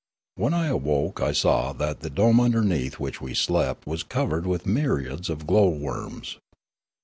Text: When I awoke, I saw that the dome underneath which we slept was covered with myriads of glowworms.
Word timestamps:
When 0.33 0.55
I 0.55 0.65
awoke, 0.65 1.21
I 1.21 1.31
saw 1.31 1.73
that 1.73 1.99
the 1.99 2.09
dome 2.09 2.39
underneath 2.39 2.99
which 2.99 3.21
we 3.21 3.35
slept 3.35 3.85
was 3.85 4.01
covered 4.01 4.47
with 4.47 4.65
myriads 4.65 5.29
of 5.29 5.45
glowworms. 5.45 6.39